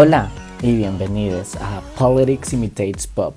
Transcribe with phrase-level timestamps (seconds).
[0.00, 0.30] Hola
[0.62, 3.34] y bienvenidos a Politics Imitates Pop.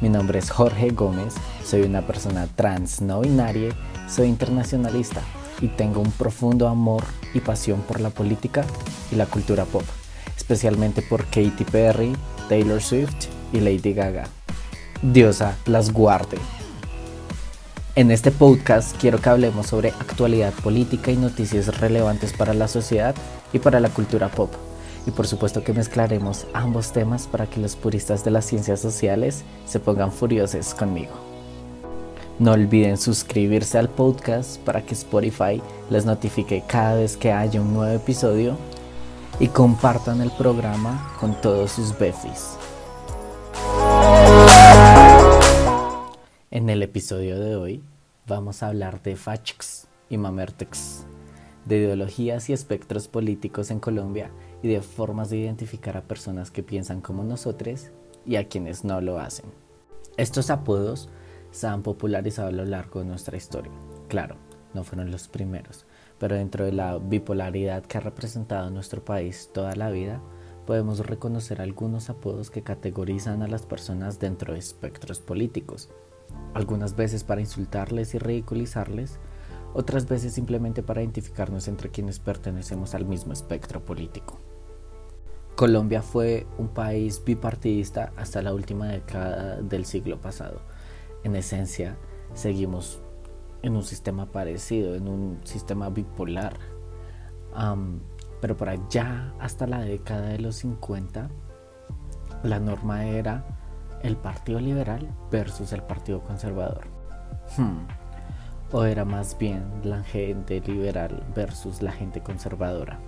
[0.00, 1.34] Mi nombre es Jorge Gómez,
[1.64, 3.70] soy una persona trans no binaria,
[4.08, 5.20] soy internacionalista
[5.60, 7.02] y tengo un profundo amor
[7.34, 8.64] y pasión por la política
[9.10, 9.82] y la cultura pop,
[10.36, 12.12] especialmente por Katy Perry,
[12.48, 14.28] Taylor Swift y Lady Gaga.
[15.02, 16.38] Diosa las guarde.
[17.96, 23.16] En este podcast quiero que hablemos sobre actualidad política y noticias relevantes para la sociedad
[23.52, 24.52] y para la cultura pop.
[25.06, 29.44] Y por supuesto que mezclaremos ambos temas para que los puristas de las ciencias sociales
[29.64, 31.12] se pongan furiosos conmigo.
[32.38, 37.72] No olviden suscribirse al podcast para que Spotify les notifique cada vez que haya un
[37.72, 38.58] nuevo episodio
[39.40, 42.56] y compartan el programa con todos sus befis.
[46.50, 47.82] En el episodio de hoy
[48.26, 51.04] vamos a hablar de Fachx y Mamertex,
[51.66, 54.30] de ideologías y espectros políticos en Colombia
[54.62, 57.90] y de formas de identificar a personas que piensan como nosotros
[58.24, 59.46] y a quienes no lo hacen.
[60.16, 61.08] Estos apodos
[61.50, 63.72] se han popularizado a lo largo de nuestra historia.
[64.08, 64.36] Claro,
[64.74, 65.86] no fueron los primeros,
[66.18, 70.20] pero dentro de la bipolaridad que ha representado nuestro país toda la vida,
[70.66, 75.88] podemos reconocer algunos apodos que categorizan a las personas dentro de espectros políticos,
[76.54, 79.18] algunas veces para insultarles y ridiculizarles,
[79.76, 84.38] otras veces simplemente para identificarnos entre quienes pertenecemos al mismo espectro político.
[85.54, 90.62] Colombia fue un país bipartidista hasta la última década del siglo pasado.
[91.24, 91.98] En esencia,
[92.32, 93.02] seguimos
[93.60, 96.56] en un sistema parecido, en un sistema bipolar.
[98.40, 101.28] pero por allá, hasta la década de los 50,
[102.44, 103.44] la norma era
[104.02, 106.86] el Partido Liberal versus el Partido Conservador.
[107.58, 107.95] Hmm.
[108.72, 112.98] O era más bien la gente liberal versus la gente conservadora.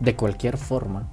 [0.00, 1.08] De cualquier forma,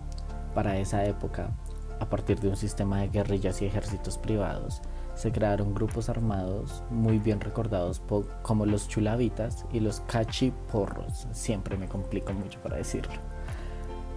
[0.55, 1.51] para esa época,
[1.99, 4.81] a partir de un sistema de guerrillas y ejércitos privados,
[5.13, 8.01] se crearon grupos armados muy bien recordados
[8.41, 11.27] como los chulavitas y los cachiporros.
[11.31, 13.13] Siempre me complico mucho para decirlo.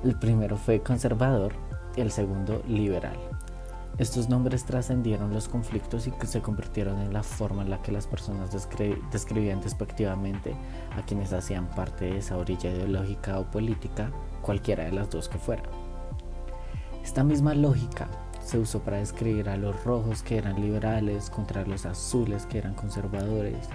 [0.02, 1.52] El primero fue conservador
[1.94, 3.16] y el segundo liberal.
[3.98, 8.06] Estos nombres trascendieron los conflictos y se convirtieron en la forma en la que las
[8.06, 10.54] personas describían despectivamente
[10.96, 15.38] a quienes hacían parte de esa orilla ideológica o política, cualquiera de las dos que
[15.38, 15.64] fuera.
[17.02, 18.08] Esta misma lógica
[18.40, 22.74] se usó para describir a los rojos que eran liberales contra los azules que eran
[22.74, 23.68] conservadores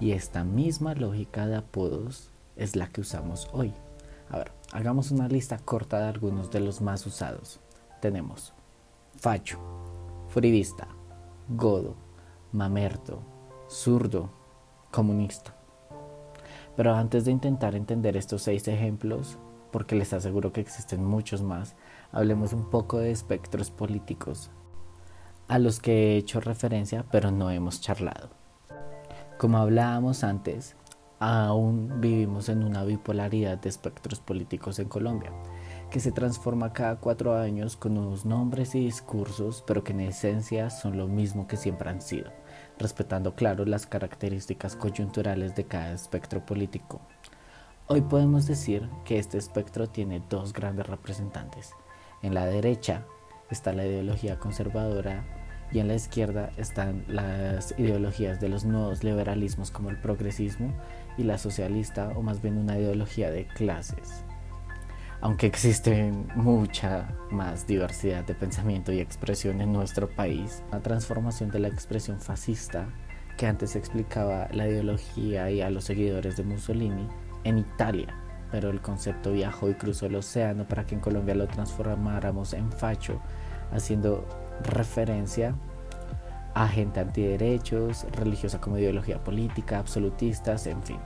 [0.00, 3.74] y esta misma lógica de apodos es la que usamos hoy.
[4.30, 7.60] A ver, hagamos una lista corta de algunos de los más usados.
[8.00, 8.55] Tenemos
[9.16, 9.58] facho,
[10.28, 10.88] furibista,
[11.48, 11.96] godo,
[12.52, 13.22] mamerto,
[13.68, 14.30] zurdo,
[14.90, 15.54] comunista.
[16.76, 19.38] Pero antes de intentar entender estos seis ejemplos,
[19.72, 21.74] porque les aseguro que existen muchos más,
[22.12, 24.50] hablemos un poco de espectros políticos
[25.48, 28.30] a los que he hecho referencia pero no hemos charlado.
[29.38, 30.76] Como hablábamos antes,
[31.18, 35.32] aún vivimos en una bipolaridad de espectros políticos en Colombia
[35.96, 40.68] que se transforma cada cuatro años con nuevos nombres y discursos, pero que en esencia
[40.68, 42.30] son lo mismo que siempre han sido,
[42.78, 47.00] respetando claro las características coyunturales de cada espectro político.
[47.86, 51.70] Hoy podemos decir que este espectro tiene dos grandes representantes.
[52.20, 53.06] En la derecha
[53.50, 55.24] está la ideología conservadora
[55.72, 60.74] y en la izquierda están las ideologías de los nuevos liberalismos como el progresismo
[61.16, 64.26] y la socialista o más bien una ideología de clases
[65.20, 71.60] aunque existe mucha más diversidad de pensamiento y expresión en nuestro país, la transformación de
[71.60, 72.86] la expresión fascista
[73.36, 77.08] que antes explicaba la ideología y a los seguidores de Mussolini
[77.44, 78.14] en Italia,
[78.50, 82.70] pero el concepto viajó y cruzó el océano para que en Colombia lo transformáramos en
[82.72, 83.20] facho,
[83.72, 84.26] haciendo
[84.64, 85.54] referencia
[86.54, 90.98] a gente antiderechos, religiosa como ideología política, absolutistas, en fin.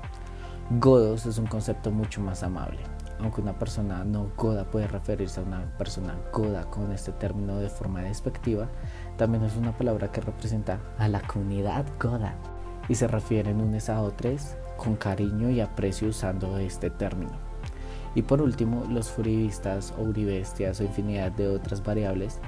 [0.78, 2.78] Godos es un concepto mucho más amable
[3.20, 7.68] aunque una persona no goda puede referirse a una persona goda con este término de
[7.68, 8.68] forma despectiva,
[9.16, 12.34] también es una palabra que representa a la comunidad goda
[12.88, 17.32] y se refieren unos a otros con cariño y aprecio usando este término.
[18.14, 22.40] Y por último, los furibistas o uribestias o infinidad de otras variables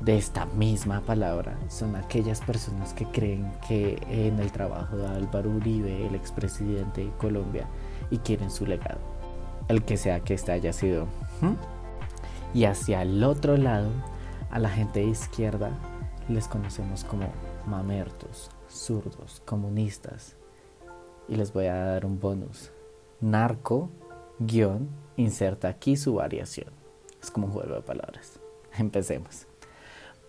[0.00, 5.50] de esta misma palabra son aquellas personas que creen que en el trabajo de Álvaro
[5.50, 7.66] Uribe, el expresidente de Colombia,
[8.10, 9.17] y quieren su legado
[9.68, 11.06] el que sea que este haya sido.
[12.54, 13.90] Y hacia el otro lado,
[14.50, 15.70] a la gente de izquierda
[16.28, 17.28] les conocemos como
[17.66, 20.36] mamertos, zurdos, comunistas.
[21.28, 22.70] Y les voy a dar un bonus.
[23.20, 23.90] Narco,
[24.38, 26.70] guion, inserta aquí su variación.
[27.20, 28.40] Es como un juego de palabras.
[28.78, 29.46] Empecemos.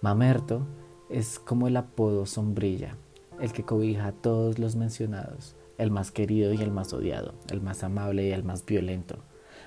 [0.01, 0.65] Mamerto
[1.09, 2.95] es como el apodo sombrilla,
[3.39, 7.61] el que cobija a todos los mencionados, el más querido y el más odiado, el
[7.61, 9.17] más amable y el más violento.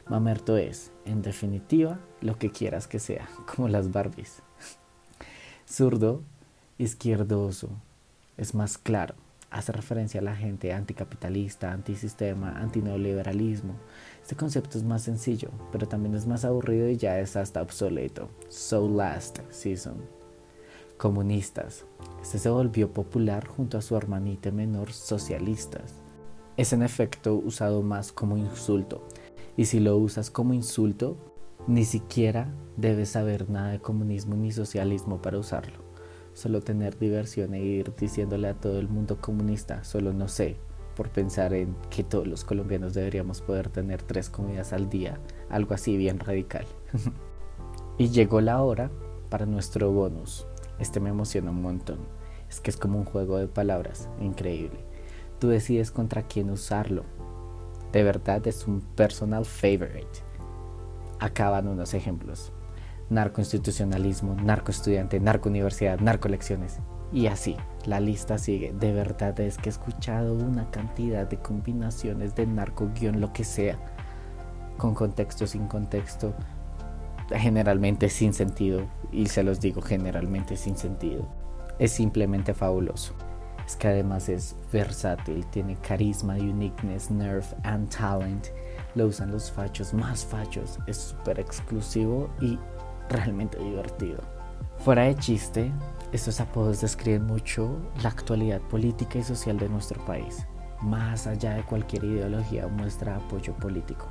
[0.08, 4.42] Mamerto es, en definitiva, lo que quieras que sea, como las Barbies.
[5.68, 6.22] Zurdo,
[6.78, 7.70] izquierdoso,
[8.36, 9.14] es más claro,
[9.50, 13.74] hace referencia a la gente anticapitalista, antisistema, antineoliberalismo.
[14.20, 18.28] Este concepto es más sencillo, pero también es más aburrido y ya es hasta obsoleto.
[18.48, 20.21] So last season.
[21.02, 21.84] Comunistas.
[22.22, 25.94] Este se volvió popular junto a su hermanita menor socialistas.
[26.56, 29.04] Es en efecto usado más como insulto.
[29.56, 31.16] Y si lo usas como insulto,
[31.66, 35.82] ni siquiera debes saber nada de comunismo ni socialismo para usarlo
[36.34, 40.56] solo tener diversión e ir diciéndole a todo el mundo comunista, solo no sé,
[40.96, 45.18] por pensar en que todos los colombianos deberíamos poder tener tres comidas al día,
[45.50, 46.64] algo así bien radical.
[47.98, 48.92] y llegó la hora
[49.28, 50.46] para nuestro bonus.
[50.78, 51.98] Este me emociona un montón.
[52.48, 54.84] Es que es como un juego de palabras, increíble.
[55.38, 57.04] Tú decides contra quién usarlo.
[57.92, 60.20] De verdad es un personal favorite.
[61.20, 62.52] Acaban unos ejemplos
[63.12, 66.78] narcoinstitucionalismo, narcoestudiante, narcouniversidad, narcolecciones.
[67.12, 68.72] Y así, la lista sigue.
[68.72, 73.44] De verdad es que he escuchado una cantidad de combinaciones de narco guion lo que
[73.44, 73.76] sea,
[74.78, 76.34] con contexto, sin contexto,
[77.30, 81.26] generalmente sin sentido, y se los digo generalmente sin sentido.
[81.78, 83.14] Es simplemente fabuloso.
[83.66, 88.48] Es que además es versátil, tiene carisma, uniqueness, nerve and talent.
[88.94, 92.58] Lo usan los fachos más fachos, es súper exclusivo y
[93.08, 94.20] realmente divertido.
[94.78, 95.72] Fuera de chiste,
[96.12, 100.46] estos apodos describen mucho la actualidad política y social de nuestro país,
[100.80, 104.08] más allá de cualquier ideología o muestra apoyo político.